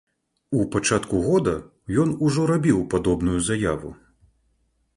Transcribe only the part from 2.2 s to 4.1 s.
ужо рабіў падобную заяву.